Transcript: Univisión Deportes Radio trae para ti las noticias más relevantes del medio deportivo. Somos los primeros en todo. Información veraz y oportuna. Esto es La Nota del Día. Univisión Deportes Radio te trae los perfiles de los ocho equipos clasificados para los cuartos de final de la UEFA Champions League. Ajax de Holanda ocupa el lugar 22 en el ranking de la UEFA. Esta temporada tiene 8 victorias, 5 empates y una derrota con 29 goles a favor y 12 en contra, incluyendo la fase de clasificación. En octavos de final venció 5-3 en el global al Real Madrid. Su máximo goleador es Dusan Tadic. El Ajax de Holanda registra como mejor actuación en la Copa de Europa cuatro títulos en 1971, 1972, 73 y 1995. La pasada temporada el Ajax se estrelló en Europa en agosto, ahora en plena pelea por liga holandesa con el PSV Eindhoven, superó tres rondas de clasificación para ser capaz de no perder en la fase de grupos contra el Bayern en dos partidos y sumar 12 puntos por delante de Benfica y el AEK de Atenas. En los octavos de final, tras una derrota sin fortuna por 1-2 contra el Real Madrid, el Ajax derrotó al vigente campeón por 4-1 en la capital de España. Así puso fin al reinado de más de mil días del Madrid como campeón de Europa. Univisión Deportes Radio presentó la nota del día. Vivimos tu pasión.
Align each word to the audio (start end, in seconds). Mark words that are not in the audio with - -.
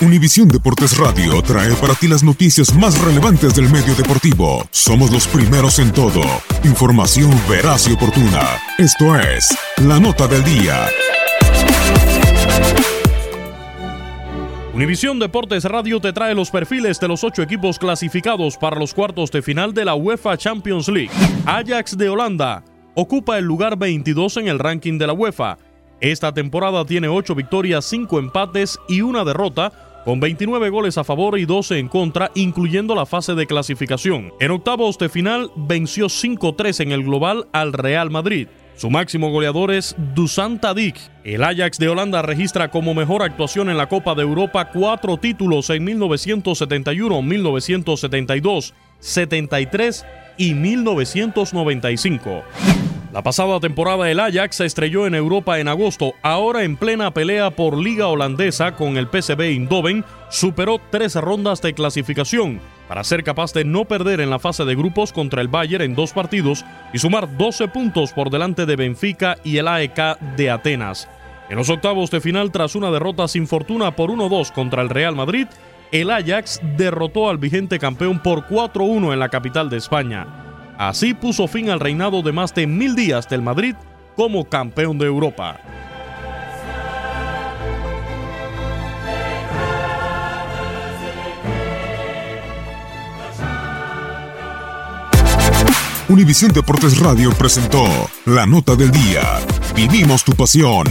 Univisión 0.00 0.46
Deportes 0.46 0.96
Radio 0.96 1.42
trae 1.42 1.74
para 1.74 1.92
ti 1.92 2.06
las 2.06 2.22
noticias 2.22 2.72
más 2.72 2.96
relevantes 3.02 3.56
del 3.56 3.68
medio 3.68 3.96
deportivo. 3.96 4.64
Somos 4.70 5.10
los 5.10 5.26
primeros 5.26 5.80
en 5.80 5.92
todo. 5.92 6.22
Información 6.62 7.32
veraz 7.50 7.88
y 7.88 7.94
oportuna. 7.94 8.42
Esto 8.78 9.16
es 9.18 9.48
La 9.78 9.98
Nota 9.98 10.28
del 10.28 10.44
Día. 10.44 10.86
Univisión 14.72 15.18
Deportes 15.18 15.64
Radio 15.64 15.98
te 15.98 16.12
trae 16.12 16.32
los 16.32 16.52
perfiles 16.52 17.00
de 17.00 17.08
los 17.08 17.24
ocho 17.24 17.42
equipos 17.42 17.76
clasificados 17.76 18.56
para 18.56 18.78
los 18.78 18.94
cuartos 18.94 19.32
de 19.32 19.42
final 19.42 19.74
de 19.74 19.84
la 19.84 19.96
UEFA 19.96 20.36
Champions 20.36 20.86
League. 20.86 21.10
Ajax 21.44 21.98
de 21.98 22.08
Holanda 22.08 22.62
ocupa 22.94 23.36
el 23.36 23.46
lugar 23.46 23.76
22 23.76 24.36
en 24.36 24.46
el 24.46 24.60
ranking 24.60 24.96
de 24.96 25.08
la 25.08 25.12
UEFA. 25.12 25.58
Esta 26.00 26.32
temporada 26.32 26.84
tiene 26.84 27.08
8 27.08 27.34
victorias, 27.34 27.84
5 27.86 28.20
empates 28.20 28.78
y 28.88 29.00
una 29.00 29.24
derrota 29.24 29.87
con 30.04 30.20
29 30.20 30.70
goles 30.70 30.98
a 30.98 31.04
favor 31.04 31.38
y 31.38 31.44
12 31.44 31.78
en 31.78 31.88
contra, 31.88 32.30
incluyendo 32.34 32.94
la 32.94 33.06
fase 33.06 33.34
de 33.34 33.46
clasificación. 33.46 34.32
En 34.40 34.50
octavos 34.50 34.98
de 34.98 35.08
final 35.08 35.50
venció 35.56 36.06
5-3 36.06 36.80
en 36.80 36.92
el 36.92 37.04
global 37.04 37.48
al 37.52 37.72
Real 37.72 38.10
Madrid. 38.10 38.48
Su 38.78 38.90
máximo 38.90 39.30
goleador 39.32 39.72
es 39.72 39.96
Dusan 40.14 40.60
Tadic. 40.60 40.96
El 41.24 41.42
Ajax 41.42 41.78
de 41.78 41.88
Holanda 41.88 42.22
registra 42.22 42.70
como 42.70 42.94
mejor 42.94 43.24
actuación 43.24 43.70
en 43.70 43.76
la 43.76 43.88
Copa 43.88 44.14
de 44.14 44.22
Europa 44.22 44.70
cuatro 44.70 45.16
títulos 45.16 45.68
en 45.70 45.82
1971, 45.82 47.20
1972, 47.20 48.74
73 49.00 50.06
y 50.36 50.54
1995. 50.54 52.44
La 53.12 53.22
pasada 53.22 53.58
temporada 53.58 54.10
el 54.10 54.20
Ajax 54.20 54.56
se 54.56 54.66
estrelló 54.66 55.06
en 55.06 55.14
Europa 55.14 55.58
en 55.58 55.68
agosto, 55.68 56.12
ahora 56.20 56.64
en 56.64 56.76
plena 56.76 57.10
pelea 57.14 57.50
por 57.50 57.78
liga 57.78 58.06
holandesa 58.06 58.76
con 58.76 58.98
el 58.98 59.08
PSV 59.08 59.40
Eindhoven, 59.40 60.04
superó 60.28 60.78
tres 60.90 61.14
rondas 61.14 61.62
de 61.62 61.72
clasificación 61.72 62.60
para 62.86 63.02
ser 63.04 63.24
capaz 63.24 63.54
de 63.54 63.64
no 63.64 63.86
perder 63.86 64.20
en 64.20 64.28
la 64.28 64.38
fase 64.38 64.66
de 64.66 64.74
grupos 64.74 65.14
contra 65.14 65.40
el 65.40 65.48
Bayern 65.48 65.84
en 65.84 65.94
dos 65.94 66.12
partidos 66.12 66.66
y 66.92 66.98
sumar 66.98 67.38
12 67.38 67.68
puntos 67.68 68.12
por 68.12 68.28
delante 68.28 68.66
de 68.66 68.76
Benfica 68.76 69.38
y 69.42 69.56
el 69.56 69.68
AEK 69.68 70.18
de 70.36 70.50
Atenas. 70.50 71.08
En 71.48 71.56
los 71.56 71.70
octavos 71.70 72.10
de 72.10 72.20
final, 72.20 72.52
tras 72.52 72.74
una 72.74 72.90
derrota 72.90 73.26
sin 73.26 73.46
fortuna 73.46 73.96
por 73.96 74.10
1-2 74.10 74.52
contra 74.52 74.82
el 74.82 74.90
Real 74.90 75.16
Madrid, 75.16 75.46
el 75.92 76.10
Ajax 76.10 76.60
derrotó 76.76 77.30
al 77.30 77.38
vigente 77.38 77.78
campeón 77.78 78.22
por 78.22 78.46
4-1 78.46 79.14
en 79.14 79.18
la 79.18 79.30
capital 79.30 79.70
de 79.70 79.78
España. 79.78 80.47
Así 80.78 81.12
puso 81.12 81.48
fin 81.48 81.70
al 81.70 81.80
reinado 81.80 82.22
de 82.22 82.30
más 82.30 82.54
de 82.54 82.68
mil 82.68 82.94
días 82.94 83.28
del 83.28 83.42
Madrid 83.42 83.74
como 84.14 84.44
campeón 84.44 84.96
de 84.96 85.06
Europa. 85.06 85.60
Univisión 96.08 96.52
Deportes 96.52 96.98
Radio 97.00 97.32
presentó 97.32 97.84
la 98.24 98.46
nota 98.46 98.76
del 98.76 98.92
día. 98.92 99.40
Vivimos 99.74 100.22
tu 100.24 100.32
pasión. 100.32 100.86